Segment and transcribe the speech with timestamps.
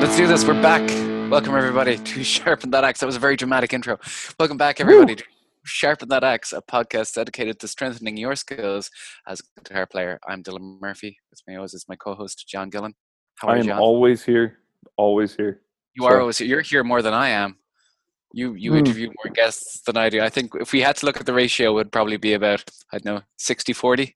[0.00, 0.44] Let's do this.
[0.46, 0.80] We're back.
[1.30, 3.00] Welcome everybody to Sharpen That Axe.
[3.00, 3.98] That was a very dramatic intro.
[4.38, 5.24] Welcome back everybody to
[5.64, 8.90] Sharpen That Axe, a podcast dedicated to strengthening your skills
[9.28, 10.18] as a guitar player.
[10.26, 11.18] I'm Dylan Murphy.
[11.30, 12.94] With me always is my co-host John Gillen.
[13.36, 14.58] How are I am always here.
[14.96, 15.60] Always here.
[15.94, 16.48] you are always here.
[16.48, 17.56] You're here more than I am.
[18.32, 18.78] You you Hmm.
[18.78, 20.20] interview more guests than I do.
[20.22, 22.64] I think if we had to look at the ratio, it would probably be about
[22.92, 24.14] I don't know 60-40.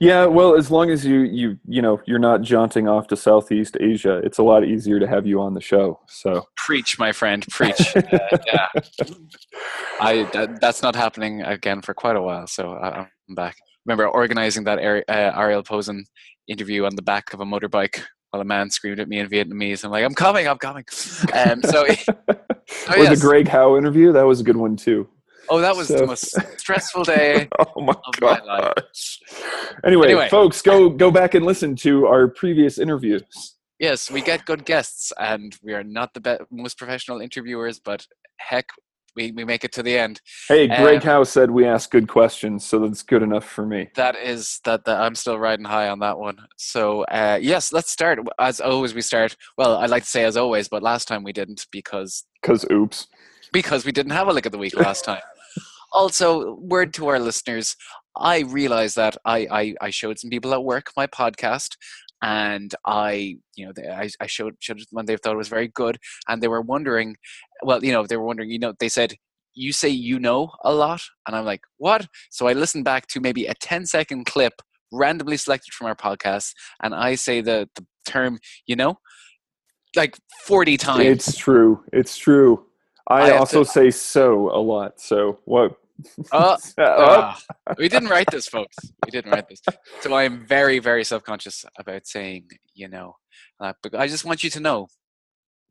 [0.00, 3.76] Yeah, well, as long as you you you know you're not jaunting off to Southeast
[3.80, 6.00] Asia, it's a lot easier to have you on the show.
[6.08, 7.96] So Preach, my friend, preach.
[7.96, 8.02] uh,
[8.46, 8.68] yeah,
[10.00, 12.46] I that, that's not happening again for quite a while.
[12.46, 13.56] So I'm back.
[13.86, 16.04] Remember organizing that Ari- uh, Ariel Posen
[16.48, 19.84] interview on the back of a motorbike while a man screamed at me in Vietnamese.
[19.84, 20.84] I'm like, I'm coming, I'm coming.
[21.34, 21.82] Um, so,
[22.88, 23.20] or yes.
[23.20, 25.08] the Greg Howe interview, that was a good one too.
[25.50, 27.48] oh, that was the most stressful day.
[27.76, 29.18] Oh my Of my life.
[29.84, 30.28] Anyway, Anyway.
[30.28, 33.56] folks, go go back and listen to our previous interviews.
[33.78, 38.06] Yes, we get good guests, and we are not the be- most professional interviewers, but
[38.36, 38.68] heck,
[39.16, 40.20] we, we make it to the end.
[40.48, 43.90] Hey, Greg Um, Howe said we ask good questions, so that's good enough for me.
[43.96, 46.38] That is that, that I'm still riding high on that one.
[46.56, 48.20] So uh, yes, let's start.
[48.38, 49.36] As always, we start.
[49.58, 53.08] Well, I'd like to say as always, but last time we didn't because Cause oops.
[53.52, 55.20] because we didn't have a lick of the week last time.
[55.92, 57.76] also, word to our listeners:
[58.16, 61.76] I realized that I, I I showed some people at work my podcast,
[62.22, 65.48] and I you know they, I I showed showed it when they thought it was
[65.48, 67.16] very good, and they were wondering,
[67.62, 69.14] well, you know, they were wondering, you know, they said.
[69.54, 72.06] You say you know a lot, and I'm like, what?
[72.30, 74.54] So I listened back to maybe a 10 second clip
[74.90, 78.98] randomly selected from our podcast, and I say the, the term, you know,
[79.94, 80.16] like
[80.46, 81.04] 40 times.
[81.04, 81.84] It's true.
[81.92, 82.64] It's true.
[83.08, 84.98] I I, also to- say so a lot.
[85.00, 85.76] So what?
[86.32, 87.40] Uh, Uh, Ah,
[87.78, 88.76] we didn't write this, folks.
[89.04, 89.60] We didn't write this.
[90.00, 93.16] So I am very, very self conscious about saying, you know,
[93.60, 94.88] uh, but I just want you to know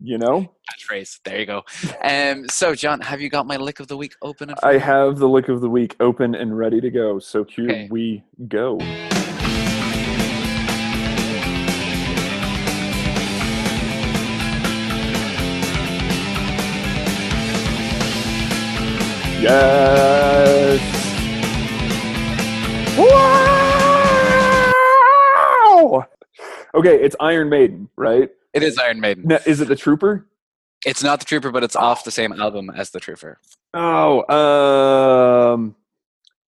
[0.04, 1.20] you know, catchphrase.
[1.24, 1.62] There you go.
[2.04, 4.50] Um, so, John, have you got my lick of the week open?
[4.50, 4.86] I front of you?
[4.88, 7.20] have the lick of the week open and ready to go.
[7.20, 7.88] So here Okay.
[7.92, 8.80] we go.
[19.42, 20.21] Yes.
[26.74, 28.30] Okay, it's Iron Maiden, right?
[28.54, 29.24] It is Iron Maiden.
[29.28, 30.28] Now, is it the Trooper?
[30.86, 33.40] It's not the Trooper, but it's off the same album as the Trooper.
[33.74, 34.28] Oh,
[35.54, 35.76] um,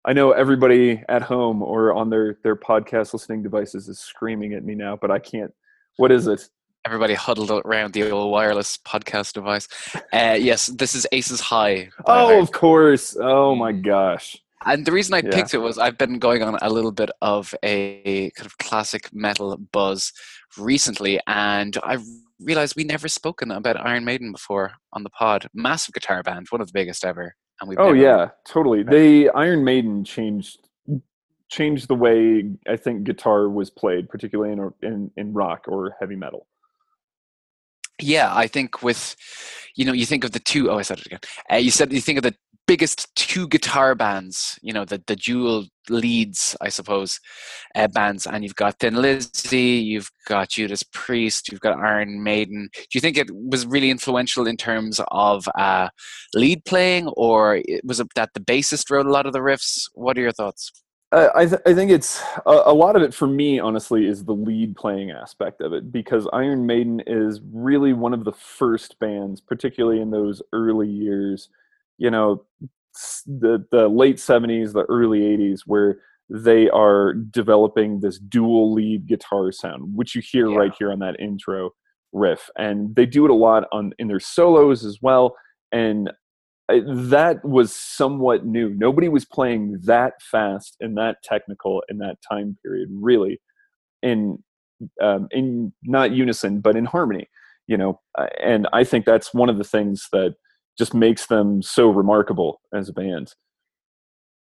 [0.04, 4.64] I know everybody at home or on their their podcast listening devices is screaming at
[4.64, 5.52] me now, but I can't.
[5.96, 6.48] What is it?
[6.84, 9.68] Everybody huddled around the old wireless podcast device.
[10.12, 11.90] Uh, yes, this is Aces High.
[12.06, 13.16] Oh, Iron of course.
[13.20, 14.36] Oh my gosh.
[14.66, 15.30] And the reason I Yeah.
[15.30, 19.08] picked it was I've been going on a little bit of a kind of classic
[19.12, 20.12] metal buzz
[20.58, 21.98] recently, and I
[22.40, 25.46] realized we never spoken about Iron Maiden before on the pod.
[25.54, 28.82] Massive guitar band, one of the biggest ever, and we've Oh yeah, totally.
[28.82, 30.68] They Iron Maiden changed
[31.48, 36.16] changed the way I think guitar was played, particularly in in in rock or heavy
[36.16, 36.46] metal.
[38.02, 38.34] Yeah.
[38.34, 39.16] I think with
[39.76, 41.20] you know you think of the two oh I said it again.
[41.50, 42.34] Uh, you said you think of the
[42.66, 47.18] biggest two guitar bands, you know the the dual leads, I suppose,
[47.74, 52.68] uh, bands, and you've got Thin Lizzy, you've got Judas Priest, you've got Iron Maiden.
[52.74, 55.88] Do you think it was really influential in terms of uh,
[56.34, 59.88] lead playing, or was it that the bassist wrote a lot of the riffs?
[59.94, 60.81] What are your thoughts?
[61.12, 64.32] I, th- I think it's a, a lot of it for me, honestly, is the
[64.34, 69.40] lead playing aspect of it because Iron Maiden is really one of the first bands,
[69.40, 71.50] particularly in those early years,
[71.98, 72.44] you know,
[73.26, 75.98] the, the late 70s, the early 80s, where
[76.30, 80.56] they are developing this dual lead guitar sound, which you hear Yeah.
[80.56, 81.72] right here on that intro
[82.12, 82.48] riff.
[82.56, 85.36] And they do it a lot on in their solos as well.
[85.72, 86.10] And
[86.80, 88.70] that was somewhat new.
[88.70, 93.40] Nobody was playing that fast and that technical in that time period, really,
[94.02, 94.42] in
[95.00, 97.28] um, in not unison but in harmony.
[97.66, 100.34] You know, Uh, and I think that's one of the things that
[100.78, 103.34] just makes them so remarkable as a band.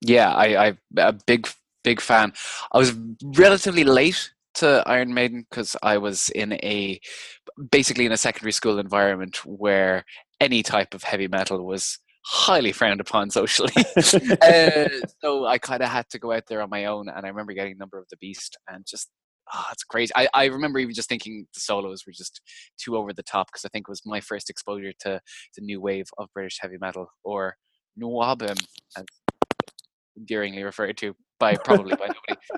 [0.00, 1.48] Yeah, I, I a big
[1.84, 2.32] big fan.
[2.72, 7.00] I was relatively late to Iron Maiden because I was in a
[7.70, 10.04] basically in a secondary school environment where
[10.40, 13.72] any type of heavy metal was highly frowned upon socially.
[13.96, 14.88] uh,
[15.22, 17.52] so I kind of had to go out there on my own, and I remember
[17.52, 19.08] getting Number of the Beast and just.
[19.52, 20.12] Oh, it's crazy.
[20.14, 22.40] I, I remember even just thinking the solos were just
[22.80, 25.20] too over the top because I think it was my first exposure to
[25.56, 27.56] the new wave of British heavy metal or
[28.00, 28.64] NWOBHM,
[28.96, 29.04] as
[30.16, 32.40] endearingly referred to by probably by nobody.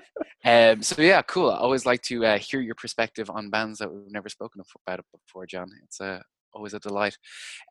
[0.45, 1.53] Um, so yeah, cool.
[1.53, 5.05] I always like to uh, hear your perspective on bands that we've never spoken about
[5.13, 5.69] before, John.
[5.85, 6.19] It's uh,
[6.53, 7.17] always a delight.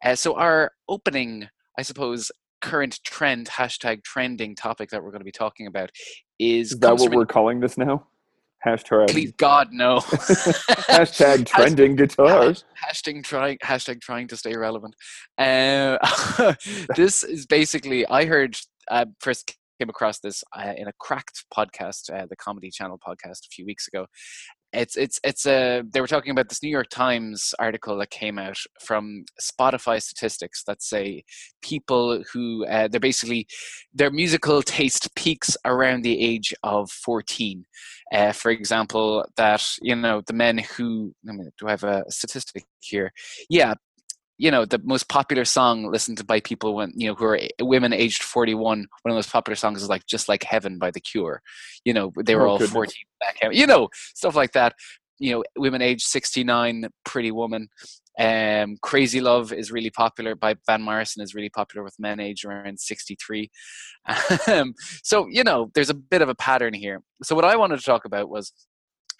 [0.06, 2.32] Uh, so our opening, I suppose,
[2.62, 5.90] current trend hashtag trending topic that we're going to be talking about
[6.40, 8.08] is, is that what we're calling this now?
[8.66, 9.10] Hashtag.
[9.10, 9.98] Please God, no.
[10.00, 12.64] hashtag trending guitars.
[12.92, 13.58] Hashtag trying.
[13.64, 14.96] Hashtag trying to stay relevant.
[15.38, 15.98] Uh,
[16.96, 18.06] this is basically.
[18.06, 18.56] I heard
[18.92, 23.46] uh, first came across this uh, in a Cracked podcast, uh, the Comedy Channel podcast,
[23.46, 24.06] a few weeks ago.
[24.74, 25.84] It's it's it's a.
[25.92, 30.64] They were talking about this New York Times article that came out from Spotify statistics
[30.64, 31.24] that say
[31.62, 33.48] people who uh, they're basically
[33.94, 37.66] their musical taste peaks around the age of fourteen.
[38.14, 42.06] Uh, for example, that you know the men who I mean, do I have a
[42.10, 43.12] statistic here?
[43.50, 43.74] Yeah,
[44.42, 47.40] you know the most popular song listened to by people when you know who are
[47.60, 50.90] women aged 41 one of the most popular songs is like just like heaven by
[50.90, 51.44] the cure.
[51.86, 52.74] You know they were oh, all goodness.
[52.74, 54.74] 14 back you know stuff like that.
[55.20, 57.70] You know women aged 69 pretty woman.
[58.20, 62.44] Um, crazy love is really popular by van morrison is really popular with men aged
[62.44, 63.50] around 63
[64.48, 67.04] um, so you know there's a bit of a pattern here.
[67.24, 68.52] So what i wanted to talk about was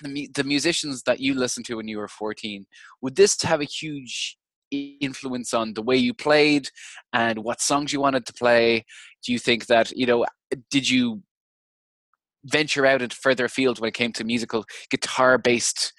[0.04, 2.66] the, the musicians that you listened to when you were 14
[3.02, 4.38] would this have a huge
[4.72, 6.70] influence on the way you played
[7.14, 8.86] and what songs you wanted to play?
[9.24, 10.26] Do you think that, you know,
[10.70, 11.22] did you
[12.46, 15.94] venture out into further afield when it came to musical guitar based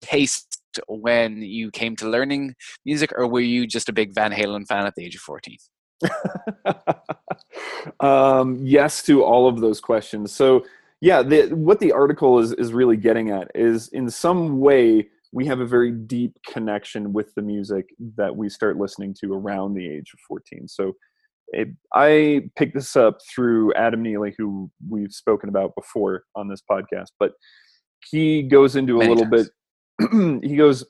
[0.00, 4.66] taste when you came to learning music, or were you just a big Van Halen
[4.66, 5.56] fan at the age of 14?
[8.00, 10.32] um, yes to all of those questions.
[10.32, 10.64] So,
[11.00, 15.46] yeah, the, what the article is, is really getting at is in some way we
[15.46, 17.86] have a very deep connection with the music
[18.16, 20.66] that we start listening to around the age of 14.
[20.66, 20.92] So
[21.48, 26.62] it, I picked this up through Adam Neely, who we've spoken about before on this
[26.68, 27.32] podcast, but
[28.10, 29.50] he goes into a little times.
[30.00, 30.84] bit, he goes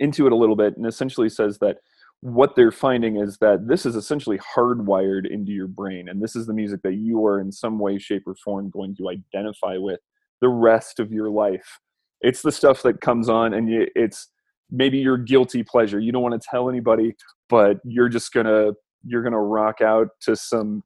[0.00, 1.76] into it a little bit and essentially says that
[2.22, 6.46] what they're finding is that this is essentially hardwired into your brain and this is
[6.46, 10.00] the music that you are in some way shape or form going to identify with
[10.40, 11.78] the rest of your life
[12.20, 14.28] it's the stuff that comes on and you, it's
[14.70, 15.98] maybe your guilty pleasure.
[15.98, 17.14] You don't want to tell anybody,
[17.48, 18.72] but you're just gonna
[19.04, 20.82] you're gonna rock out to some,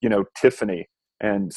[0.00, 0.88] you know, Tiffany.
[1.20, 1.50] And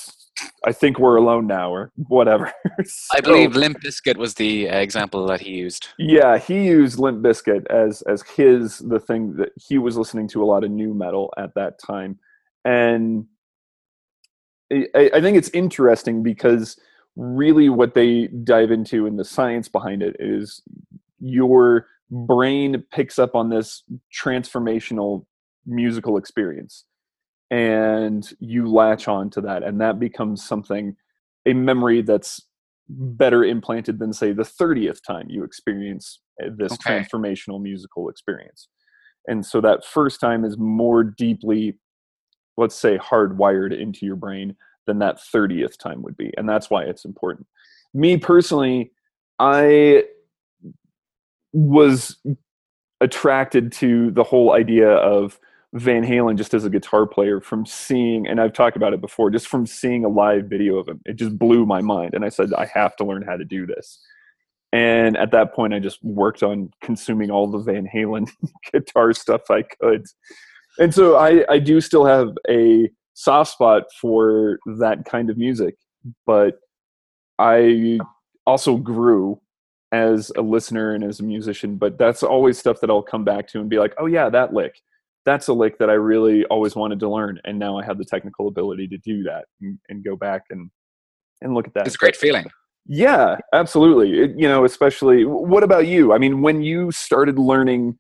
[0.66, 2.52] I think we're alone now, or whatever.
[2.86, 5.90] so, I believe Limp Bizkit was the uh, example that he used.
[5.98, 10.44] Yeah, he used Limp Bizkit as as his the thing that he was listening to
[10.44, 12.20] a lot of nu metal at that time,
[12.64, 13.26] and
[14.72, 16.78] I, I think it's interesting because
[17.20, 20.62] really what they dive into and the science behind it is
[21.20, 23.84] your brain picks up on this
[24.18, 25.26] transformational
[25.66, 26.86] musical experience
[27.52, 30.96] and you latch on to that and that becomes something
[31.46, 32.42] a memory that's
[32.88, 37.02] better implanted than say the 30th time you experience uh, this okay.
[37.02, 38.70] transformational musical experience
[39.28, 41.78] and so that first time is more deeply
[42.56, 44.56] let's say hardwired into your brain
[44.90, 46.34] than that 30th time would be.
[46.36, 47.46] And that's why it's important.
[47.94, 48.92] Me personally,
[49.38, 50.04] I
[51.54, 52.18] was
[53.00, 55.40] attracted to the whole idea of
[55.74, 59.30] Van Halen just as a guitar player from seeing, and I've talked about it before,
[59.30, 61.00] just from seeing a live video of him.
[61.06, 62.16] It just blew my mind.
[62.16, 64.00] And I said, I have to learn how to do this.
[64.72, 68.30] And at that point, I just worked on consuming all the Van Halen
[68.74, 70.06] guitar stuff I could.
[70.80, 75.76] And so I, I do still have a soft spot for that kind of music,
[76.26, 76.58] but
[77.38, 78.00] I
[78.48, 79.42] also grew
[79.92, 81.76] as a listener and as a musician.
[81.76, 84.54] But that's always stuff that I'll come back to and be like, oh, yeah, that
[84.54, 84.80] lick.
[85.26, 87.42] That's a lick that I really always wanted to learn.
[87.44, 90.72] And now I have the technical ability to do that and, and go back and,
[91.42, 91.88] and look at that.
[91.88, 92.46] It's a great feeling.
[92.86, 94.18] Yeah, absolutely.
[94.18, 96.14] It, you know, especially, what about you?
[96.14, 97.98] I mean, when you started learning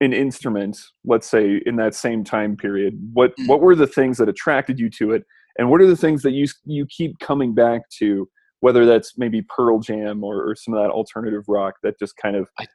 [0.00, 3.46] an instrument let's say in that same time period what mm.
[3.48, 5.24] what were the things that attracted you to it?
[5.58, 8.28] And what are the things that you you keep coming back to
[8.60, 12.36] whether that's maybe pearl jam or, or some of that alternative rock that just kind
[12.36, 12.66] of i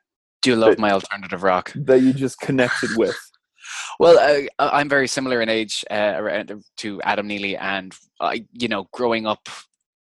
[0.41, 1.71] do love that, my alternative rock.
[1.75, 3.15] that you just connected with?
[3.99, 6.43] Well, uh, I'm very similar in age uh,
[6.77, 9.47] to Adam Neely, and I, you know, growing up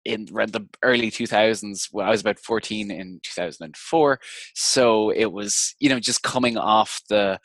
[0.07, 4.19] in the early 2000s when I was about 14 in 2004.
[4.55, 7.39] So it was, you know, just coming off the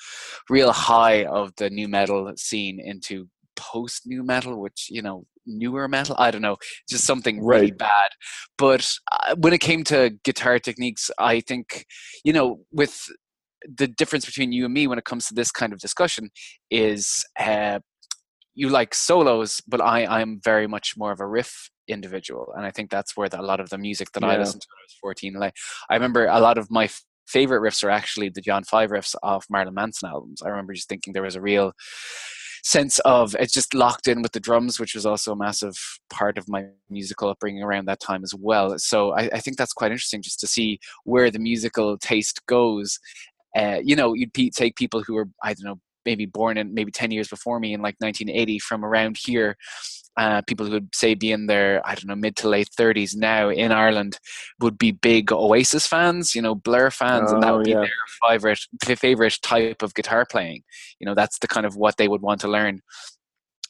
[0.49, 5.89] real high of the nu metal scene into post nu metal, which, you know, newer
[5.89, 6.15] metal.
[6.19, 6.57] I don't know,
[6.89, 7.79] just something really right.
[7.79, 8.11] bad.
[8.57, 11.85] But uh, when it came to guitar techniques, I think,
[12.25, 13.09] you know, with
[13.77, 16.31] the difference between you and me when it comes to this kind of discussion
[16.71, 17.81] is uh,
[18.55, 22.71] you like solos, but I I'm very much more of a riff individual, and I
[22.71, 24.41] think that's where the, a lot of the music that I Yeah.
[24.41, 25.35] listened to when I was 14.
[25.35, 25.55] Like
[25.91, 29.15] I remember a lot of my f- favorite riffs are actually the John Five riffs
[29.23, 30.43] off Marilyn Manson albums.
[30.43, 31.73] I remember just thinking there was a real
[32.65, 35.75] sense of it's just locked in with the drums, which was also a massive
[36.11, 38.79] part of my musical upbringing around that time as well.
[38.79, 42.99] So I, I think that's quite interesting just to see where the musical taste goes.
[43.57, 46.75] Uh, you know, you'd pe- take people who were I don't know maybe born in
[46.75, 49.57] maybe 10 years before me in like 1980 from around here
[50.17, 53.17] uh, people who would say be in their I don't know mid to late 30s
[53.17, 54.19] now in Ireland
[54.61, 57.81] would be big Oasis fans, you know, Blur fans, and that Oh, would be yeah.
[57.81, 60.63] their favorite favorite type of guitar playing.
[60.99, 62.81] You know, that's the kind of what they would want to learn.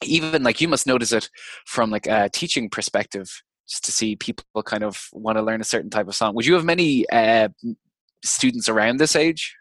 [0.03, 1.29] Even like you must notice it
[1.65, 3.29] from like a teaching perspective,
[3.69, 6.35] just to see people kind of want to learn a certain type of song.
[6.35, 7.49] Would you have many uh,
[8.23, 9.55] students around this age?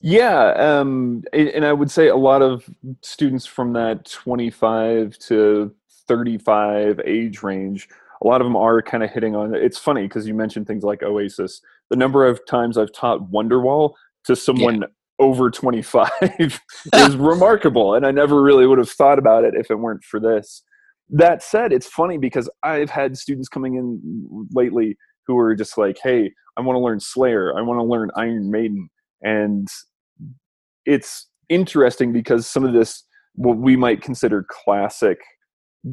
[0.00, 2.68] Yeah, um, and I would say a lot of
[3.00, 5.74] students from that 25 to
[6.06, 7.88] 35 age range,
[8.22, 9.54] a lot of them are kind of hitting on.
[9.54, 11.60] It's funny because you mentioned things like Oasis.
[11.90, 14.84] The number of times I've taught Wonderwall to someone
[15.18, 16.10] over 25
[16.94, 20.20] is remarkable, and I never really would have thought about it if it weren't for
[20.20, 20.62] this.
[21.10, 25.98] That said, it's funny because I've had students coming in lately who are just like,
[26.02, 27.56] "Hey, I want to learn Slayer.
[27.56, 28.88] I want to learn Iron Maiden."
[29.24, 29.66] And
[30.86, 33.04] it's interesting because some of this
[33.34, 35.18] what we might consider classic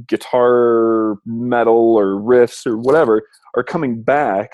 [0.07, 3.23] guitar metal or riffs or whatever
[3.55, 4.51] are coming back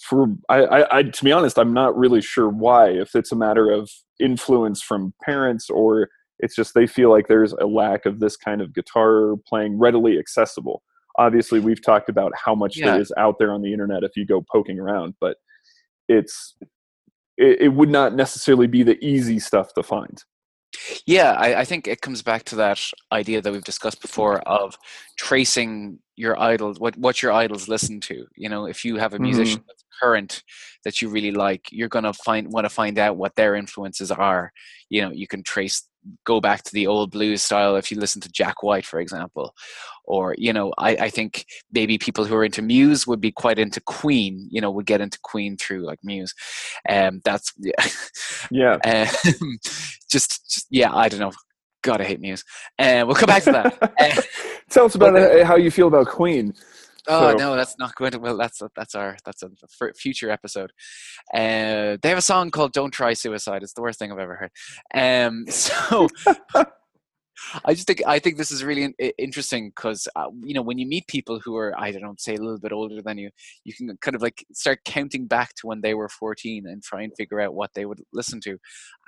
[0.00, 3.36] for I, I, I to be honest i'm not really sure why if it's a
[3.36, 3.90] matter of
[4.20, 6.08] influence from parents or
[6.40, 10.18] it's just they feel like there's a lack of this kind of guitar playing readily
[10.18, 10.82] accessible
[11.18, 12.92] obviously we've talked about how much Yeah.
[12.92, 15.36] there is out there on the internet if you go poking around but
[16.08, 16.56] it's
[17.36, 20.22] it, it would not necessarily be the easy stuff to find.
[21.06, 22.80] Yeah, I, I think it comes back to that
[23.12, 24.76] idea that we've discussed before of
[25.16, 28.26] tracing your idols, what what your idols listen to.
[28.36, 29.66] You know, if you have a musician mm-hmm.
[29.68, 30.42] that's current
[30.84, 34.52] that you really like, you're gonna find want to find out what their influences are.
[34.88, 35.88] You know, you can trace,
[36.24, 39.54] go back to the old blues style if you listen to Jack White, for example,
[40.04, 43.58] or you know, I, I think maybe people who are into Muse would be quite
[43.58, 44.48] into Queen.
[44.50, 46.34] You know, would get into Queen through like Muse.
[46.88, 47.52] Um, that's
[48.50, 48.78] Yeah.
[48.84, 49.06] um,
[50.10, 51.32] just, just yeah, I don't know.
[51.82, 52.44] God, I hate Muse.
[52.78, 53.94] Uh, we'll come back to that.
[54.00, 54.22] Uh,
[54.70, 56.54] Tell us about but uh, how you feel about Queen.
[57.08, 58.18] Oh So- no, that's not going to.
[58.18, 59.50] Well, that's that's our that's a
[59.94, 60.72] future episode.
[61.32, 64.36] Uh, they have a song called "Don't Try Suicide." It's the worst thing I've ever
[64.36, 64.50] heard.
[64.94, 66.08] Um, so
[67.64, 70.86] I just think I think this is really interesting because uh, you know when you
[70.86, 73.30] meet people who are I don't know say a little bit older than you,
[73.64, 77.02] you can kind of like start counting back to when they were 14 and try
[77.02, 78.56] and figure out what they would listen to,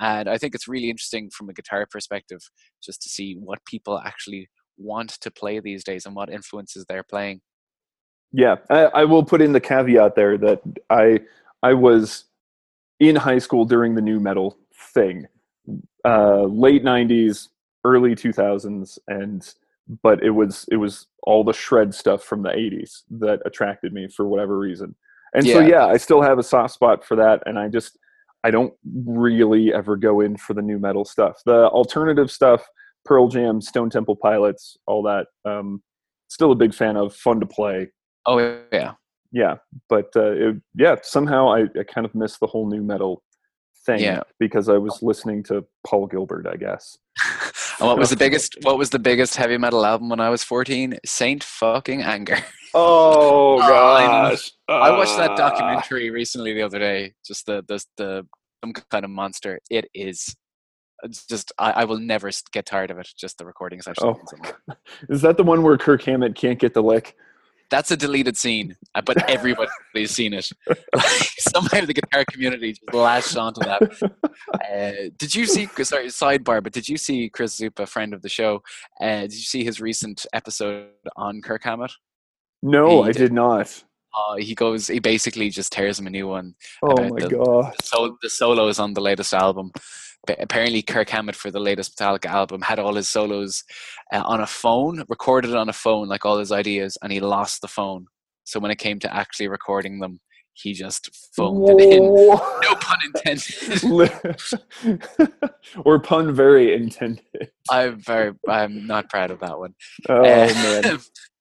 [0.00, 2.41] and I think it's really interesting from a guitar perspective
[2.83, 7.05] just to see what people actually want to play these days and what influences they're
[7.05, 7.41] playing.
[8.33, 11.21] Yeah, I, I will put in the caveat there that I
[11.62, 12.25] I was
[13.00, 14.59] in high school during the nu metal
[14.95, 15.26] thing,
[16.04, 17.49] uh, late '90s,
[17.85, 19.54] early 2000s, and
[20.02, 24.09] but it was it was all the shred stuff from the '80s that attracted me
[24.09, 24.95] for whatever reason.
[25.35, 25.66] And so Yeah.
[25.66, 27.99] yeah, I still have a soft spot for that, and I just
[28.45, 31.42] I don't really ever go in for the nu metal stuff.
[31.47, 32.66] The alternative stuff,
[33.04, 35.28] Pearl Jam, Stone Temple Pilots, all that.
[35.45, 35.83] Um,
[36.28, 37.14] still a big fan of.
[37.14, 37.88] Fun to play
[38.26, 38.38] Oh
[38.73, 38.92] yeah,
[39.33, 39.56] yeah
[39.88, 43.23] but uh, it, yeah somehow I, I kind of missed the whole nu metal
[43.85, 44.23] thing Yeah.
[44.40, 46.97] because i was listening to paul gilbert i guess
[47.78, 48.56] and what was the biggest?
[48.62, 50.99] What was the biggest heavy metal album when I was 14?
[51.04, 52.38] Saint fucking Anger.
[52.75, 54.52] oh gosh.
[54.68, 55.37] I watched that Ah.
[55.37, 57.14] documentary recently the other day.
[57.26, 58.26] Just the the the
[58.62, 59.61] some kind of monster.
[59.71, 60.35] It is
[61.02, 63.09] it's just I, I will never get tired of it.
[63.18, 64.04] Just the recording session.
[64.04, 64.75] Oh
[65.09, 67.14] is that the one where kirk hammett can't get the lick
[67.70, 70.49] That's a deleted scene, but everybody's seen it.
[70.68, 73.82] Like, somehow the guitar community just latched onto that.
[74.54, 75.66] Uh, did you see?
[75.82, 76.62] Sorry, sidebar.
[76.62, 78.62] But did you see Chris Zoupa, friend of the show?
[79.00, 81.92] Uh, did you see his recent episode on Kirk Hammett?
[82.62, 83.18] no He i did.
[83.18, 83.82] did not
[84.16, 84.87] Uh, he goes.
[84.87, 86.54] He basically just tears him a new one.
[86.82, 89.73] oh my the- god So the solos on the latest album.
[90.38, 93.64] Apparently, Kirk Hammett for the latest Metallica album had all his solos
[94.12, 97.61] uh, on a phone, recorded on a phone, like all his ideas, and he lost
[97.61, 98.06] the phone.
[98.45, 100.21] So when it came to actually recording them,
[100.52, 102.14] he just phoned it in.
[102.14, 104.33] No pun intended.
[105.85, 109.75] or pun very intended I'm very, I'm not proud of that one.
[110.09, 110.99] oh Uh, man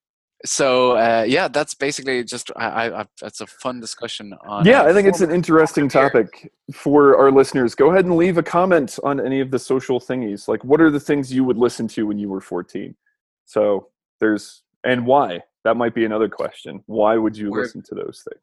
[0.46, 4.66] so uh, yeah, that's basically just I, I, that's a fun discussion on.
[4.66, 7.76] Yeah, uh, I think it's an interesting topic for our listeners.
[7.76, 10.48] Go ahead and leave a comment on any of the social thingies.
[10.48, 12.96] Like, what are the things you would listen to when you were 14?
[13.46, 15.42] So there's and why?
[15.64, 16.84] That might be another question.
[16.86, 18.42] Why would you We're- listen to those things?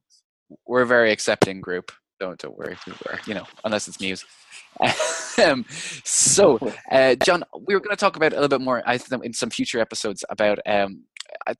[0.66, 1.92] we're a very accepting group.
[2.20, 4.24] Don't don't worry, we're, you know, unless it's Muse.
[5.44, 5.64] um,
[6.04, 6.58] so,
[6.90, 9.32] uh, John, we were going to talk about a little bit more I think, in
[9.32, 11.04] some future episodes about um,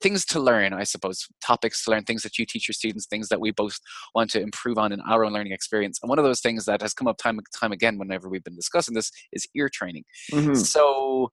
[0.01, 0.73] things to learn.
[0.73, 3.77] I suppose topics to learn, things that you teach your students, things that we both
[4.15, 5.99] want to improve on in our own learning experience.
[6.01, 8.43] And one of those things that has come up time and time again whenever we've
[8.43, 10.03] been discussing this is ear training.
[10.31, 10.55] Mhm.
[10.55, 11.31] So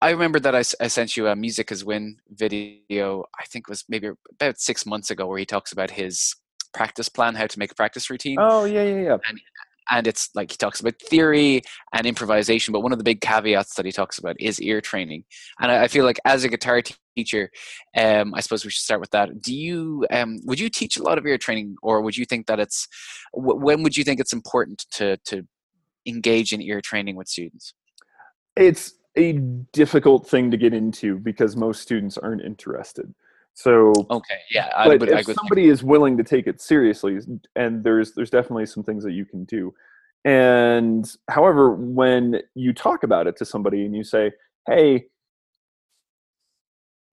[0.00, 3.84] I remember that I sent you a Music is Win video, I think it was
[3.88, 4.10] maybe
[4.40, 6.36] about six months ago, where he talks about his
[6.72, 8.36] practice plan, how to make a practice routine.
[8.38, 9.16] Oh yeah, yeah, yeah.
[9.90, 11.62] And it's like he talks about theory
[11.94, 15.24] and improvisation, but one of the big caveats that he talks about is ear training.
[15.60, 16.82] And I, I feel like as a guitar
[17.18, 17.50] teacher,
[17.96, 19.28] um, I suppose we should start with that.
[19.42, 22.46] Do you, um, would you teach a lot of ear training, or would you think
[22.46, 22.86] that it's,
[23.32, 25.46] wh- when would you think it's important to, to
[26.06, 27.74] engage in ear training with students?
[28.56, 29.32] It's a
[29.72, 33.12] difficult thing to get into because most students aren't interested.
[33.54, 37.18] So Okay, yeah, I but would, if somebody is willing to take it seriously
[37.56, 39.74] and there's there's definitely some things that you can do
[40.24, 44.30] and however when you talk about it to somebody and you say
[44.68, 45.06] hey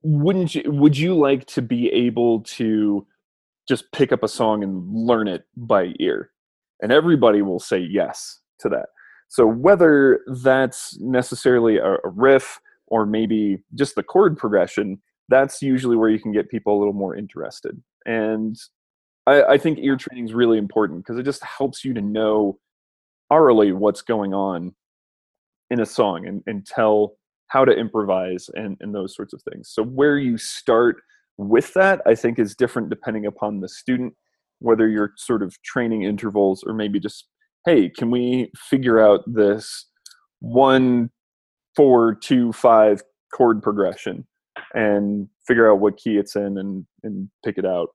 [0.05, 3.05] wouldn't you would you like to be able to
[3.67, 6.31] just pick up a song and learn it by ear
[6.81, 8.87] and everybody will say yes to that
[9.27, 16.09] so whether that's necessarily a, riff or maybe just the chord progression that's usually where
[16.09, 17.81] you can get people a little more interested.
[18.05, 18.55] And
[19.25, 22.59] I, I think ear training is really important because it just helps you to know
[23.29, 24.75] orally what's going on
[25.71, 29.69] in a song and, and tell how to improvise and, and those sorts of things.
[29.71, 30.97] So where you start
[31.37, 34.13] with that, I think is different depending upon the student,
[34.59, 37.27] whether you're sort of training intervals or maybe just,
[37.65, 39.87] hey, can we figure out this
[40.39, 41.11] one,
[41.75, 43.01] four, two, five
[43.33, 44.25] chord progression?
[44.73, 47.89] and figure out what key it's in and, and pick it out.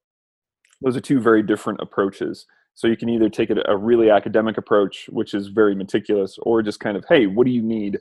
[0.80, 2.46] Those are two very different approaches.
[2.74, 6.80] So you can either take a really academic approach, which is very meticulous, or just
[6.80, 7.98] kind of, hey, what do you need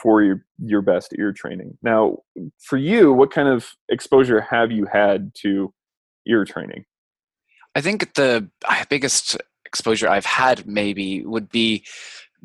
[0.00, 1.76] for your, your best ear training?
[1.82, 2.18] Now,
[2.58, 5.72] for you, what kind of exposure have you had to
[6.26, 6.84] ear training?
[7.74, 8.48] I think the
[8.88, 11.84] biggest exposure I've had maybe would be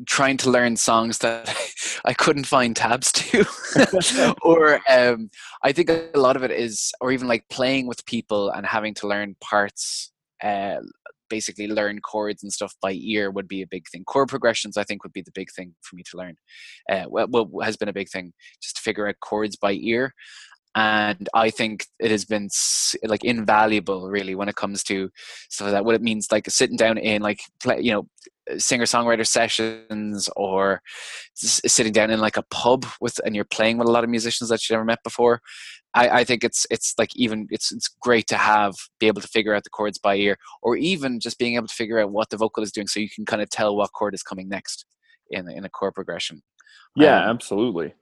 [0.06, 1.54] trying to learn songs that
[2.04, 3.44] I couldn't find tabs to,
[4.42, 5.30] or um,
[5.62, 8.94] I think a lot of it is, or even like playing with people and having
[8.94, 10.12] to learn parts.
[10.42, 10.76] Uh,
[11.28, 14.04] basically, learn chords and stuff by ear would be a big thing.
[14.04, 16.36] Chord progressions, I think, would be the big thing for me to learn.
[16.90, 20.14] Uh, well, well, has been a big thing just to figure out chords by ear
[20.78, 22.48] and I think it has been
[23.04, 25.10] like invaluable, really, when it comes to
[25.50, 25.84] stuff like that.
[25.84, 28.06] What it means, like sitting down in like play, you know,
[28.58, 30.80] singer songwriter sessions, or
[31.34, 34.50] sitting down in like a pub with, and you're playing with a lot of musicians
[34.50, 35.40] that you never met before.
[35.94, 39.34] I, I think it's it's like even it's it's great to have be able to
[39.36, 42.30] figure out the chords by ear, or even just being able to figure out what
[42.30, 44.86] the vocal is doing, so you can kind of tell what chord is coming next
[45.30, 46.40] in in a chord progression.
[46.94, 47.94] Yeah, Um, absolutely.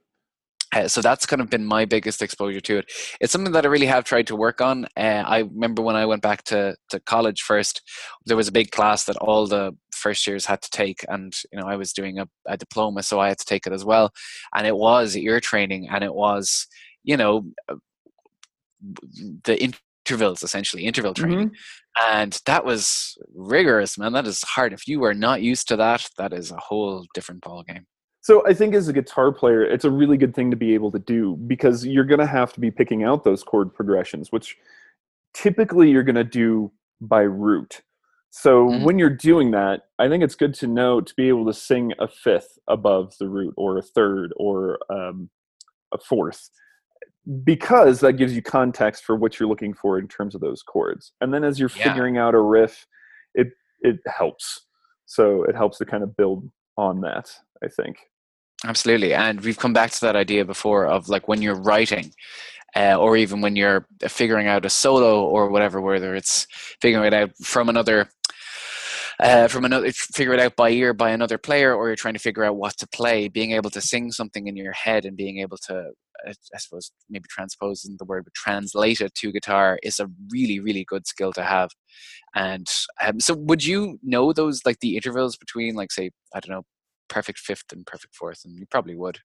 [0.73, 2.91] Uh, so that's kind of been my biggest exposure to it.
[3.21, 4.85] It's something that I really have tried to work on.
[4.97, 7.81] Uh, I remember when I went back to, to college first,
[8.25, 11.59] there was a big class that all the first years had to take, and you
[11.59, 14.11] know I was doing a, a diploma, so I had to take it as well.
[14.55, 16.67] And it was ear training, and it was
[17.03, 17.75] you know uh,
[19.43, 21.51] the intervals essentially interval training,
[22.09, 24.13] and that was rigorous, man.
[24.13, 24.73] That is hard.
[24.73, 27.85] If you are not used to that, that is a whole different ball game.
[28.27, 30.91] So I think as a guitar player, it's a really good thing to be able
[30.91, 34.57] to do because you're going to have to be picking out those chord progressions, which
[35.33, 37.83] typically you're going to do by root.
[38.29, 38.83] So Mhm.
[38.83, 41.93] when you're doing that, I think it's good to know to be able to sing
[41.99, 45.29] a fifth above the root, or a third, or um,
[45.93, 46.49] a fourth,
[47.45, 51.13] because that gives you context for what you're looking for in terms of those chords.
[51.21, 51.83] And then as you're Yeah.
[51.93, 52.85] figuring out a riff,
[53.35, 54.67] it it helps.
[55.05, 57.33] So it helps to kind of build on that.
[57.63, 57.97] I think.
[58.65, 59.13] Absolutely.
[59.13, 62.11] And we've come back to that idea before of like when you're writing,
[62.75, 66.47] uh, or even when you're figuring out a solo or whatever, whether it's
[66.81, 68.09] figuring it out from another.
[69.19, 72.19] Uh, from another, figure it out by ear by another player, or you're trying to
[72.19, 73.27] figure out what to play.
[73.27, 75.75] Being able to sing something in your head and being able to,
[76.27, 80.09] uh, I suppose, maybe transpose in the word, but translate it to guitar is a
[80.31, 81.71] really, really good skill to have.
[82.35, 82.67] And
[83.01, 86.63] um, so, would you know those like the intervals between, like, say, I don't know,
[87.07, 88.41] perfect fifth and perfect fourth?
[88.45, 89.19] And you probably would.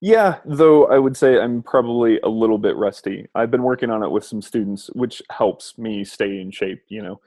[0.00, 3.26] Yeah, though I would say I'm probably a little bit rusty.
[3.34, 7.02] I've been working on it with some students, which helps me stay in shape, you
[7.02, 7.20] know.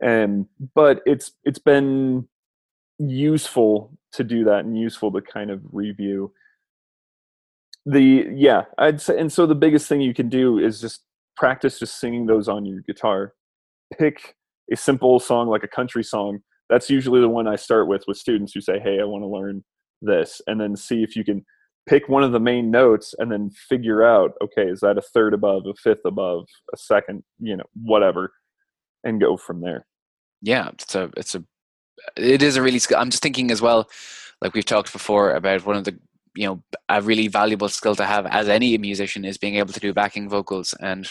[0.00, 2.26] And but it's it's been
[2.98, 6.32] useful to do that and useful to kind of review
[7.84, 11.02] the yeah i'd say and so the biggest thing you can do is just
[11.36, 13.34] practice just singing those on your guitar
[13.96, 14.34] pick
[14.72, 18.16] a simple song like a country song that's usually the one i start with with
[18.16, 19.64] students who say hey i want to learn
[20.02, 21.44] this and then see if you can
[21.86, 25.32] pick one of the main notes and then figure out okay is that a third
[25.32, 28.32] above a fifth above a second you know whatever
[29.04, 29.86] and go from there.
[30.42, 31.44] Yeah it's a it's a
[32.16, 33.88] it is a really i'm just thinking as well
[34.42, 35.98] like we've talked before about one of the
[36.34, 39.80] you know a really valuable skill to have as any musician is being able to
[39.80, 41.08] do backing vocals and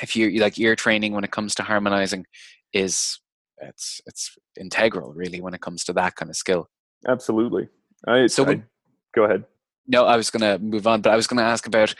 [0.00, 2.24] if you like ear training when it comes to harmonizing
[2.72, 3.18] is
[3.60, 6.68] it's it's integral really when it comes to that kind of skill.
[7.06, 7.68] Absolutely.
[8.06, 8.62] I, so I,
[9.14, 9.44] go ahead.
[9.86, 11.94] No i was going to move on but i was going to ask about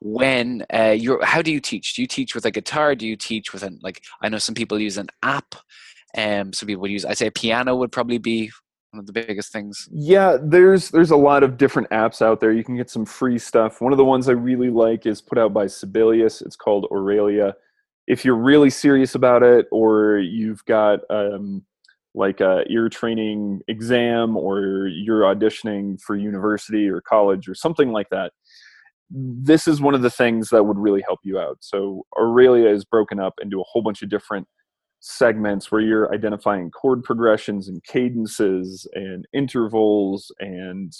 [0.00, 1.94] when uh, you're how do you teach?
[1.94, 2.94] Do you teach with a guitar?
[2.94, 5.54] Do you teach with an like i know some people use an app
[6.16, 8.50] um some people would use i say piano would probably be
[8.90, 9.88] one of the biggest things.
[9.90, 12.52] Yeah there's there's a lot of different apps out there.
[12.52, 13.80] You can get some free stuff.
[13.80, 16.40] One of the ones i really like is put out by sibelius.
[16.40, 17.54] It's called Auralia.
[18.06, 21.64] If you're really serious about it or you've got um,
[22.14, 28.08] like a ear training exam or you're auditioning for university or college or something like
[28.10, 28.32] that
[29.10, 31.58] this is one of the things that would really help you out.
[31.60, 34.48] So Auralia is broken up into a whole bunch of different
[35.00, 40.94] segments where you're identifying chord progressions and cadences and intervals and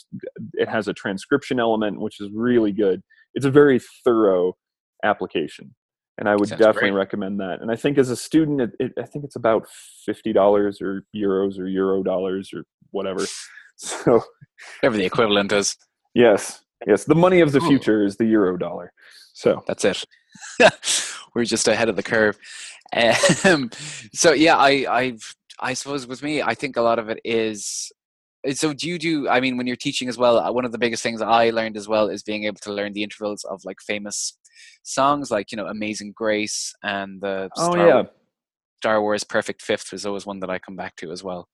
[0.53, 3.03] it has a transcription element which is really good.
[3.33, 4.57] It's a very thorough
[5.03, 5.75] application
[6.19, 6.99] and i would Sounds definitely great.
[6.99, 9.67] recommend that and i think as a student it, it, i think it's about
[10.09, 13.25] $50 or euros or euro dollars or whatever
[13.77, 14.23] so
[14.81, 15.77] whatever the equivalent is
[16.15, 18.93] yes yes the money of the future is the euro dollar
[19.33, 20.05] so that's it
[21.35, 22.39] we're just ahead of the curve
[23.45, 23.71] um,
[24.13, 25.17] so yeah, I I
[25.61, 27.93] I suppose with me, I think a lot of it is.
[28.53, 29.29] So do you do?
[29.29, 31.77] I mean, when you're teaching as well, uh, one of the biggest things I learned
[31.77, 34.37] as well is being able to learn the intervals of like famous
[34.83, 38.03] songs, like you know, "Amazing Grace" and the oh Star, yeah,
[38.79, 41.49] Star Wars "Perfect Fifth is always one that I come back to as well.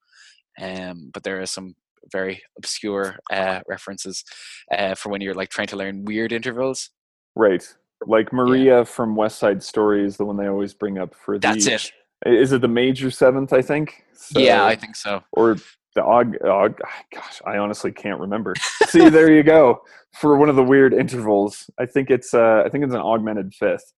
[0.60, 1.74] Um, but there are some
[2.10, 4.24] very obscure uh, references
[4.72, 6.90] uh, for when you're like trying to learn weird intervals.
[7.36, 7.66] Right.
[8.06, 8.84] Like Maria yeah.
[8.84, 11.40] from West Side Story is the one they always bring up for the.
[11.40, 11.92] That's it.
[12.26, 13.52] Is it the major seventh?
[13.52, 14.04] I think.
[14.14, 15.22] So, yeah, I think so.
[15.32, 15.56] Or
[15.94, 16.78] the og, og.
[17.14, 18.54] Gosh, I honestly can't remember.
[18.86, 19.82] See, there you go.
[20.18, 22.34] For one of the weird intervals, I think it's.
[22.34, 23.92] Uh, I think it's an augmented fifth.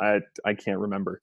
[0.00, 1.22] I I can't remember.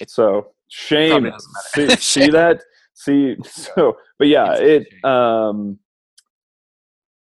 [0.00, 1.30] It's so shame.
[1.74, 2.62] see, see that?
[2.94, 4.86] See so, but yeah, it.
[5.04, 5.78] Um,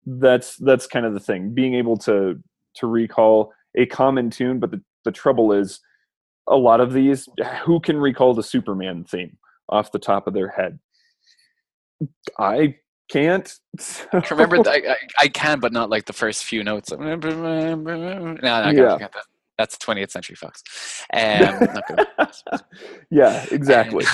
[0.05, 1.53] that's that's kind of the thing.
[1.53, 2.41] Being able to
[2.75, 5.79] to recall a common tune, but the, the trouble is
[6.47, 7.27] a lot of these,
[7.63, 9.37] who can recall the Superman theme
[9.69, 10.79] off the top of their head?
[12.39, 12.75] I
[13.09, 13.51] can't.
[13.79, 14.05] So.
[14.29, 16.91] Remember, I, I, I, can, but not like the first few notes.
[16.99, 17.27] No, no,
[18.43, 18.97] I yeah.
[18.97, 19.11] that.
[19.57, 20.61] That's 20th Century Fox.
[21.11, 21.67] Um,
[23.11, 24.05] yeah, exactly.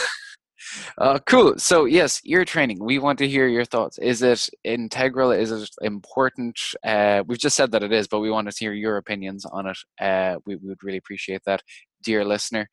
[0.97, 1.57] Uh, cool.
[1.57, 2.83] So yes, ear training.
[2.83, 3.97] We want to hear your thoughts.
[3.97, 5.31] Is it integral?
[5.31, 6.59] Is it important?
[6.83, 9.67] Uh, we've just said that it is, but we want to hear your opinions on
[9.67, 9.77] it.
[9.99, 11.61] Uh, we, we, would really appreciate that,
[12.03, 12.69] dear listener.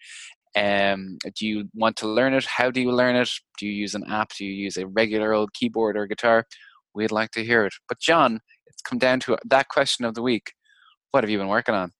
[0.56, 2.46] Um, do you want to learn it?
[2.46, 3.30] How do you learn it?
[3.58, 4.30] Do you use an app?
[4.36, 6.46] Do you use a regular old keyboard or guitar?
[6.94, 7.74] We'd like to hear it.
[7.88, 10.52] But John, it's come down to that question of the week.
[11.10, 11.92] What have you been working on?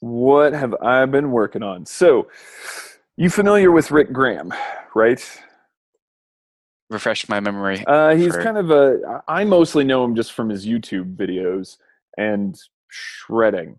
[0.00, 1.84] What have I been working on?
[1.84, 2.28] So
[3.16, 4.52] you familiar with Rick Graham,
[4.94, 5.22] right?
[6.90, 7.84] Refresh my memory.
[7.86, 8.42] Uh, he's for...
[8.42, 9.22] kind of a.
[9.28, 11.76] I mostly know him just from his YouTube videos
[12.16, 13.78] and shredding.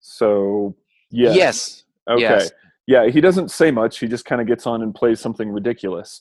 [0.00, 0.76] So
[1.10, 1.36] yes.
[1.36, 1.84] Yes.
[2.08, 2.22] Okay.
[2.22, 2.50] Yes.
[2.86, 3.98] Yeah, he doesn't say much.
[3.98, 6.20] He just kind of gets on and plays something ridiculous.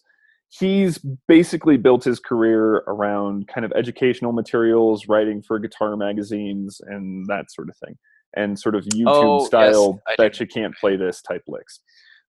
[0.49, 7.25] He's basically built his career around kind of educational materials, writing for guitar magazines, and
[7.27, 7.97] that sort of thing,
[8.35, 11.79] and sort of YouTube oh, style yes, bet you can't play this type licks.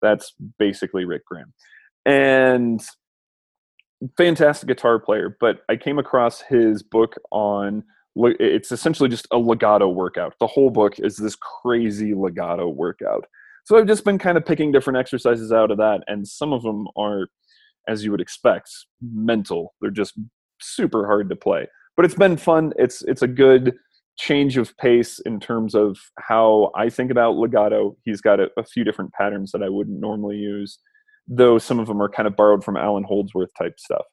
[0.02, 1.52] That's basically Rick Graham.
[2.04, 2.82] And
[4.16, 7.84] fantastic guitar player, but I came across his book on
[8.16, 10.34] it's essentially just a legato workout.
[10.40, 13.24] The whole book is this crazy legato workout.
[13.64, 16.62] So I've just been kind of picking different exercises out of that, and some of
[16.62, 17.28] them are,
[17.88, 18.70] as you would expect,
[19.00, 19.74] mental.
[19.80, 20.14] They're just
[20.60, 21.66] super hard to play.
[21.96, 22.72] But it's been fun.
[22.78, 23.74] It's it's a good
[24.18, 27.96] change of pace in terms of how I think about legato.
[28.04, 30.78] He's got a, a, few different patterns that I wouldn't normally use,
[31.26, 34.04] though some of them are kind of borrowed from Allan Holdsworth type stuff.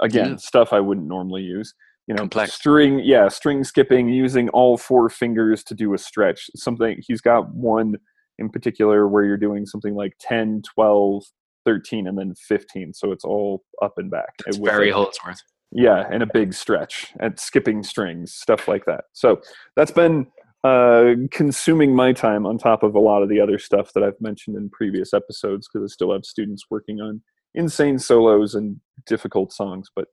[0.00, 0.36] Again, yeah.
[0.36, 1.74] stuff I wouldn't normally use.
[2.08, 2.54] you know Complex.
[2.54, 7.54] string yeah string skipping using all four fingers to do a stretch something he's got
[7.54, 7.96] one
[8.40, 11.24] in particular where you're doing something like 10 12
[11.66, 15.42] 13 and then 15 so it's all up and back It's very Holdsworth.
[15.72, 19.04] yeah and a big stretch and skipping strings stuff like that.
[19.12, 19.40] So
[19.76, 20.26] that's been
[20.64, 24.20] uh, consuming my time on top of a lot of the other stuff that i've
[24.20, 27.22] mentioned in previous episodes because i still have students working on
[27.54, 30.06] insane solos and difficult songs but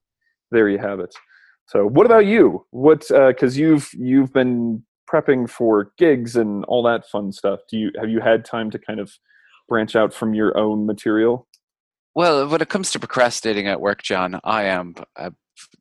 [0.52, 1.14] there you have it.
[1.66, 2.66] So what about you?
[2.72, 7.92] What because you've you've been prepping for gigs and all that fun stuff do you
[8.00, 9.12] have you had time to kind of
[9.70, 11.48] branch out from your own material
[12.16, 15.32] Well, when it comes to procrastinating at work, John, I am, a,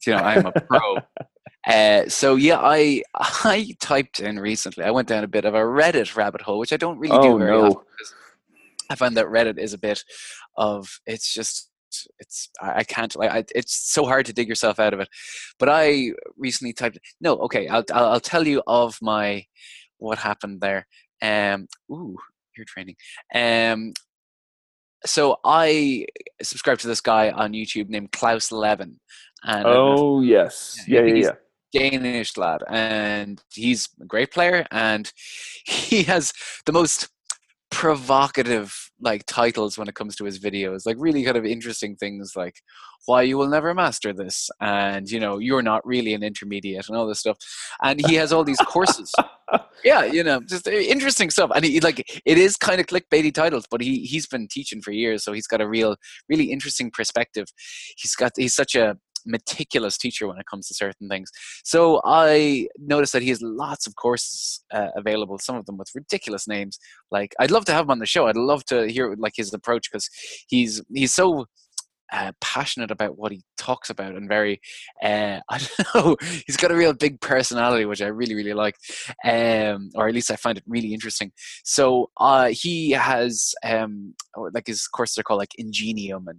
[0.05, 0.97] you know, I am a pro.
[1.67, 4.85] uh, so yeah, I I typed in recently.
[4.85, 7.23] I went down a bit of a Reddit rabbit hole, which I don't really Oh,
[7.23, 7.67] do very no.
[7.69, 7.83] often
[8.91, 10.05] I find that Reddit is a bit
[10.57, 11.71] of it's just
[12.19, 15.09] it's I I can't like I, it's so hard to dig yourself out of it.
[15.59, 19.45] But I recently typed no, okay, I'll I'll, I'll tell you of my
[19.99, 20.87] what happened there.
[21.23, 22.17] Um, ooh,
[22.59, 22.97] ear training.
[23.35, 23.93] Um,
[25.05, 26.07] so I
[26.43, 28.99] subscribe to this guy on YouTube named Claus Levin,
[29.45, 31.31] and I don't know if oh yes Yeah, yeah yeah yeah
[31.73, 35.13] Danish lad, and he's a great player, and
[35.67, 36.33] he has
[36.65, 37.09] the most
[37.71, 42.33] provocative like titles when it comes to his videos like really kind of interesting things
[42.35, 42.63] like
[43.05, 46.97] why you will never master this and you know you're not really an intermediate and
[46.97, 47.37] all this stuff
[47.83, 49.13] and he has all these courses.
[49.85, 53.33] Yeah you know just uh, interesting stuff and he like it is kind of clickbaity
[53.33, 55.95] titles but he he's been teaching for years so he's got a real
[56.29, 57.47] really interesting perspective.
[57.97, 61.31] He's got he's such a meticulous teacher when it comes to certain things.
[61.65, 65.89] So i noticed that he has lots of courses uh, available some of them with
[65.95, 66.79] ridiculous names.
[67.11, 68.27] Like i'd love to have him on the show.
[68.27, 70.09] I'd love to hear like his approach because
[70.49, 71.47] he's he's so
[72.13, 74.61] uh, passionate about what he talks about and very
[75.03, 78.77] uh, i don't know he's got a real big personality which i really really like
[79.25, 81.33] um, or at least i find it really interesting.
[81.65, 84.15] So uh, he has um,
[84.53, 86.39] like his courses are called like ingenium and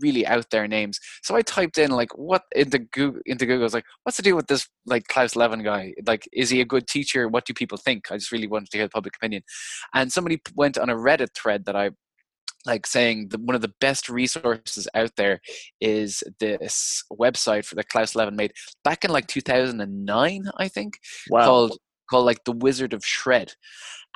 [0.00, 0.98] really out there names.
[1.22, 4.22] So i typed in like what into google into google I was like what's the
[4.22, 5.94] deal with this like claus levin guy?
[6.06, 7.28] Like is he a good teacher?
[7.28, 8.10] What do people think?
[8.10, 9.42] I just really wanted to hear the public opinion.
[9.94, 11.90] And somebody went on a reddit thread that i
[12.66, 15.40] like saying that one of the best resources out there
[15.80, 21.44] is this website for that Claus Levin made back in like 2009, I think, wow.
[21.44, 21.78] called
[22.10, 23.52] called like the Wizard of Shred,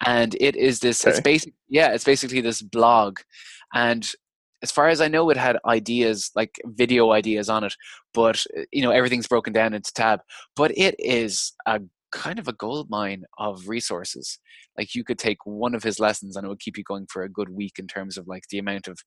[0.07, 1.05] and it is this.
[1.05, 1.23] It's Okay.
[1.23, 3.19] basic, yeah, it's basically this blog,
[3.75, 4.11] and
[4.63, 7.75] as far as I know, it had ideas like video ideas on it,
[8.15, 10.21] but uh, you know everything's broken down into tab.
[10.57, 14.39] But it is a kind of a gold mine of resources.
[14.77, 17.23] Like you could take one of his lessons and it would keep you going for
[17.23, 18.99] a good week in terms of like the amount of,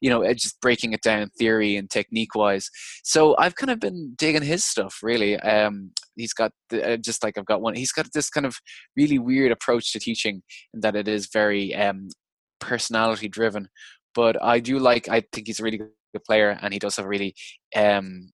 [0.00, 2.70] you know, uh, just breaking it down theory and technique wise.
[3.04, 5.38] So I've kind of been digging his stuff really.
[5.38, 7.74] Um, he's got the, uh, just like I've got one.
[7.74, 8.56] He's got this kind of
[8.96, 10.42] really weird approach to teaching
[10.74, 12.08] in that it is very um,
[12.60, 13.68] personality driven.
[14.14, 15.08] But I do like.
[15.08, 17.34] I think he's a really good player, and he does have a really
[17.76, 18.32] um,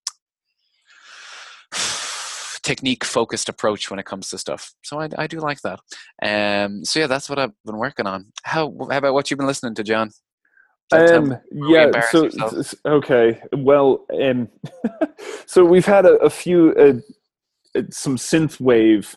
[2.63, 4.73] technique focused approach when it comes to stuff.
[4.83, 5.81] So I, I do like that.
[6.23, 8.33] Um, so yeah, that's what I've been working on.
[8.45, 10.11] How how about what you've been listening to, John?
[10.91, 11.35] Tell- tell me.
[11.35, 12.01] Um, yeah.
[12.11, 12.75] So yourself?
[12.87, 13.43] okay.
[13.53, 14.49] Well, um,
[15.47, 19.17] so we've had a, a few uh, uh, some synth wave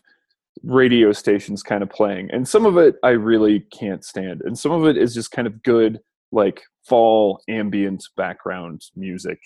[0.63, 4.71] radio stations kind of playing, and some of it I really can't stand, and some
[4.71, 5.99] of it is just kind of good,
[6.31, 9.39] like fall ambient background music.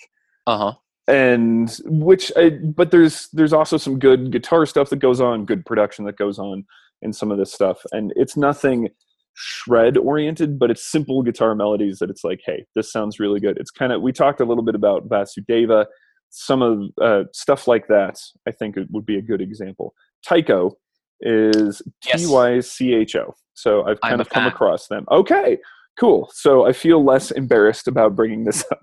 [0.46, 0.72] Uh huh.
[1.08, 5.64] and which I, but there's there's also some good guitar stuff that goes on good
[5.64, 6.64] production that goes on
[7.02, 7.78] in some of this stuff.
[7.92, 8.88] And it's nothing
[9.36, 13.56] shred oriented but it's simple guitar melodies that it's like hey this sounds really good.
[13.58, 15.86] It's kind of we talked a little bit about vasudeva.
[16.30, 19.94] Some of uh, stuff like that i think it would be a good example.
[20.26, 20.76] Tycho
[21.20, 22.22] is Yes.
[22.22, 25.04] t-y-c-h-o so i've I'm kind of come across them.
[25.10, 25.58] Okay
[25.98, 28.80] cool so i feel less embarrassed about bringing this up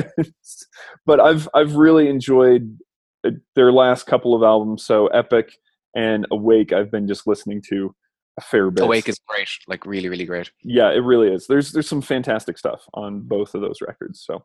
[1.06, 2.78] but I've I've really enjoyed
[3.26, 4.86] uh, their last couple of albums.
[4.86, 5.50] So Epoch
[5.95, 7.93] and Awake, I've been just listening to
[8.38, 8.84] a fair bit.
[8.84, 10.52] Awake is great, like really, really great.
[10.63, 11.48] yeah, it really is.
[11.48, 14.24] There's there's some fantastic stuff on both of those records.
[14.26, 14.43] So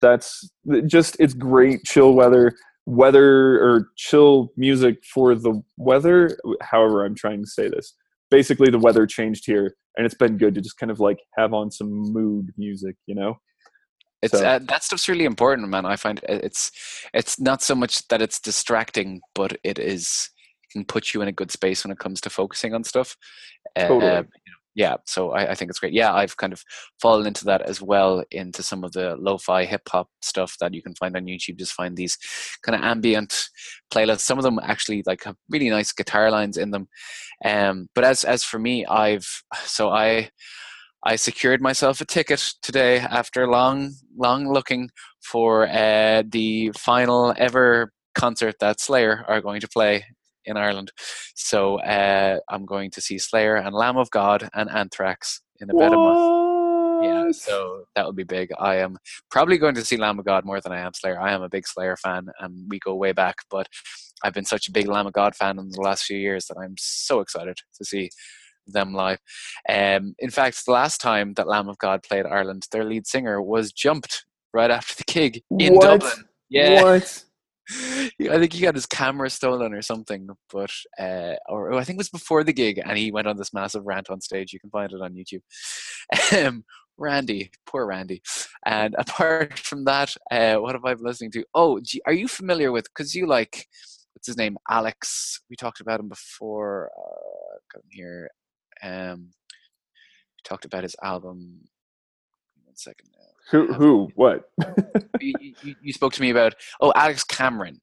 [0.00, 0.50] that's
[0.86, 2.52] just it's great chill weather
[2.84, 6.36] weather or chill music for the weather.
[6.60, 7.94] However, I'm trying to say this.
[8.32, 11.52] Basically, the weather changed here, and it's been good to just kind of like have
[11.52, 13.36] on some mood music, you know.
[14.22, 15.84] It's So- uh, that stuff's really important, man.
[15.84, 16.70] I find it's
[17.12, 20.30] it's not so much that it's distracting, but it is
[20.72, 23.16] can put you in a good space when it comes to focusing on stuff.
[23.76, 24.26] Uh, Totally.
[24.74, 25.92] Yeah, so I, I, think it's great.
[25.92, 26.62] Yeah, I've kind of
[27.00, 30.82] fallen into that as well, into some of the lo-fi hip hop stuff that you
[30.82, 31.58] can find on YouTube.
[31.58, 32.16] Just find these
[32.62, 33.48] kind of ambient
[33.92, 34.20] playlists.
[34.20, 36.88] Some of them actually like have really nice guitar lines in them.
[37.44, 39.26] Um, but as as for me, I've
[39.64, 40.30] so I
[41.04, 44.88] I secured myself a ticket today after long long looking
[45.20, 50.04] for uh, the final ever concert that Slayer are going to play
[50.44, 50.92] in Ireland.
[51.34, 55.92] So uh, I'm going to see Slayer and Lamb of God and Anthrax in about
[55.92, 56.42] a month.
[57.04, 58.50] Yeah, so that will be big.
[58.58, 58.96] I am
[59.30, 61.20] probably going to see Lamb of God more than I am Slayer.
[61.20, 63.36] I am a big Slayer fan, and we go way back.
[63.50, 63.66] But
[64.22, 66.58] I've been such a big Lamb of God fan in the last few years that
[66.58, 68.10] I'm so excited to see
[68.66, 69.18] them live.
[69.68, 73.42] Um, in fact, the last time that Lamb of God played Ireland, their lead singer
[73.42, 74.24] was jumped
[74.54, 75.82] right after the gig in what?
[75.82, 76.24] Dublin.
[76.48, 76.82] Yeah.
[76.82, 77.24] What?
[78.30, 81.98] I think he got his camera stolen or something, but uh, or I think it
[81.98, 84.52] was before the gig, and he went on this massive rant on stage.
[84.52, 85.42] You can find it on YouTube.
[86.46, 86.64] Um,
[86.98, 88.22] Randy, poor Randy.
[88.66, 91.44] And apart from that, uh, what have I been listening to?
[91.54, 92.84] Oh, are you familiar with?
[92.84, 93.66] Because you like,
[94.14, 94.56] what's his name?
[94.68, 95.40] Alex.
[95.48, 96.90] We talked about him before.
[96.96, 98.30] Uh, him here.
[98.82, 99.30] Um,
[100.36, 101.62] we talked about his album.
[102.72, 103.10] One second.
[103.50, 103.70] Who?
[103.74, 104.08] Who?
[104.14, 104.50] What?
[105.20, 106.54] you, you, you, spoke to me about.
[106.80, 107.82] Oh, Alex Cameron.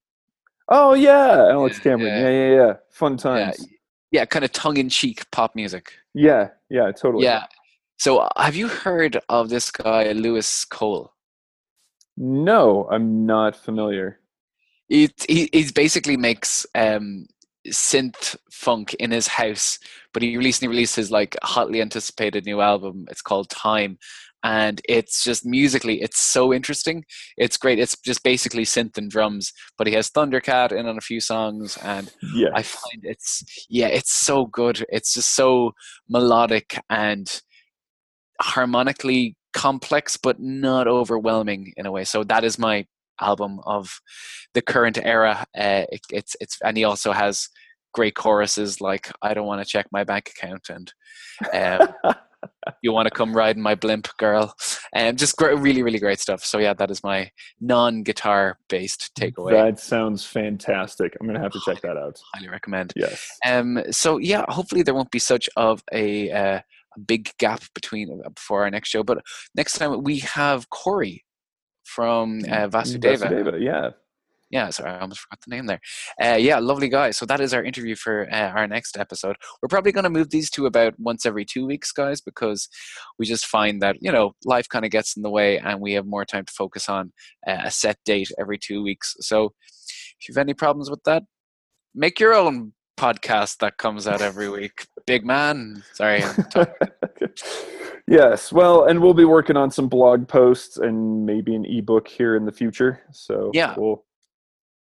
[0.67, 2.08] Oh yeah, Alex Cameron.
[2.08, 2.21] Yeah.
[2.21, 2.73] yeah, yeah, yeah.
[2.89, 3.58] Fun times.
[3.60, 5.93] Yeah, yeah kind of tongue-in-cheek pop music.
[6.15, 7.23] Yeah, yeah, totally.
[7.23, 7.45] Yeah.
[7.97, 11.13] So, uh, have you heard of this guy, Louis Cole?
[12.17, 14.21] No, I'm not familiar.
[14.88, 17.28] He he he's basically makes um,
[17.67, 19.78] synth funk in his house,
[20.13, 23.06] but he recently released his like hotly anticipated new album.
[23.12, 23.99] It's called Time,
[24.43, 27.04] and it's just musically it's so interesting.
[27.38, 31.02] It's great it's just basically synth and drums but he has thundercat in on a
[31.02, 34.86] few songs and yeah i find it's yeah it's so good.
[34.89, 35.73] It's just so
[36.10, 37.41] melodic and
[38.41, 42.04] harmonically complex but not overwhelming in a way.
[42.04, 42.86] So that is my
[43.21, 43.99] album of
[44.54, 45.45] the current era.
[45.58, 47.49] Uh, it, it's it's and he also has
[47.93, 50.93] great choruses like i don't want to check my bank account and
[51.54, 52.13] um,
[52.82, 54.54] you want to come ride in my blimp, girl?
[54.93, 56.43] And um, just great, really, really great stuff.
[56.43, 59.52] So yeah, that is my non-guitar based takeaway.
[59.52, 61.15] That sounds fantastic.
[61.19, 62.19] I'm gonna have to check that out.
[62.34, 62.93] Highly recommend.
[62.95, 63.38] Yes.
[63.45, 63.82] Um.
[63.91, 66.60] So yeah, hopefully there won't be such of a, uh,
[66.95, 69.04] a big gap between uh, before our next show.
[69.04, 69.19] But
[69.56, 71.25] next time we have Corey
[71.84, 73.30] from uh, Vasudeva.
[73.30, 73.89] Vasudeva, yeah
[74.49, 75.79] yeah sorry i almost forgot the name there.
[76.21, 77.12] Uh, yeah lovely guy.
[77.12, 79.35] So that is our interview for uh, our next episode.
[79.62, 82.67] We're probably going to move these to about once every two weeks guys because
[83.17, 85.93] we just find that you know life kind of gets in the way and we
[85.93, 87.12] have more time to focus on
[87.47, 89.15] uh, a set date every two weeks.
[89.19, 89.53] So
[90.19, 91.23] if you have any problems with that
[91.95, 95.83] make your own podcast that comes out every week big man.
[95.93, 96.23] Sorry
[98.07, 102.35] yes well and we'll be working on some blog posts and maybe an ebook here
[102.35, 103.01] in the future.
[103.12, 103.75] So yeah.
[103.77, 104.03] we'll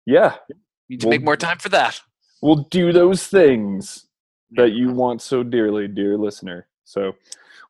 [0.07, 0.37] yeah.
[0.49, 0.57] You
[0.89, 2.01] need to we'll, make more time for that.
[2.41, 4.07] We'll do those things
[4.53, 6.69] that you want so dearly, dear listener.
[6.85, 7.13] So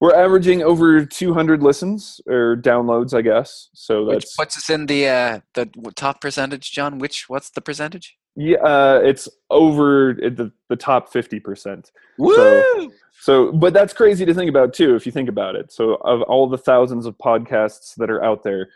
[0.01, 3.71] we're averaging over 200 listens or downloads, I guess.
[3.73, 6.99] So that's Which puts us in the uh, the top percentage, John.
[6.99, 8.17] Which what's the percentage?
[8.37, 11.91] Yeah, uh, it's over the the top 50 percent.
[12.19, 12.35] Woo!
[12.35, 15.73] So, so, but that's crazy to think about too, if you think about it.
[15.73, 18.69] So, of all the thousands of podcasts that are out there,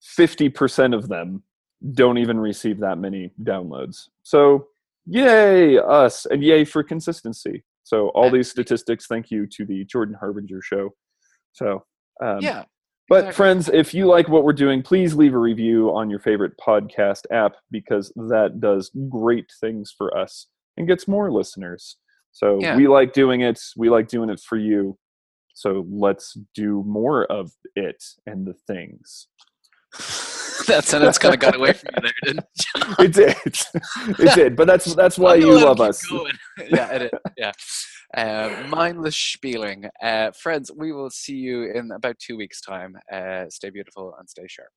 [0.00, 1.42] 50 percent of them
[1.92, 4.08] don't even receive that many downloads.
[4.22, 4.68] So,
[5.06, 7.62] yay us and yay for consistency.
[7.82, 10.94] So, all these statistics, thank you to the Jordan Harbinger show.
[11.52, 11.84] So,
[12.22, 12.64] um, yeah.
[13.08, 13.34] But, exactly.
[13.34, 17.22] friends, if you like what we're doing, please leave a review on your favorite podcast
[17.30, 20.46] app because that does great things for us
[20.78, 21.98] and gets more listeners.
[22.32, 22.76] So, yeah.
[22.76, 23.60] we like doing it.
[23.76, 24.96] We like doing it for you.
[25.52, 29.28] So, let's do more of it and the things.
[30.68, 33.00] that sentence kind of got away from you there, didn't it?
[33.00, 34.18] it did.
[34.18, 34.56] It did.
[34.56, 36.02] But that's that's why you love us.
[36.68, 37.10] yeah, it is.
[37.36, 37.52] Yeah.
[38.16, 39.86] Uh, mindless spieling.
[40.02, 42.96] Uh, friends, we will see you in about two weeks' time.
[43.12, 44.68] Uh, stay beautiful and stay sharp.